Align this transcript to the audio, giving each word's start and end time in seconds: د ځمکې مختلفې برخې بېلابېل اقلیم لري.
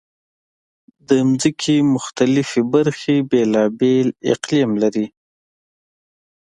د 1.07 1.09
ځمکې 1.27 1.75
مختلفې 1.95 2.61
برخې 2.73 3.15
بېلابېل 3.31 4.07
اقلیم 4.33 4.71
لري. 4.83 5.05